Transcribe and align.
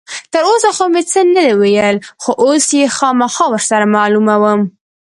تر 0.31 0.43
اوسه 0.51 0.69
خو 0.75 0.85
مې 0.93 1.01
څه 1.11 1.21
نه 1.33 1.43
ویل، 1.59 1.97
خو 2.21 2.31
اوس 2.43 2.65
یې 2.79 2.83
خامخا 2.97 3.45
ور 3.51 3.61
سره 3.69 3.85
معلوموم. 3.95 4.61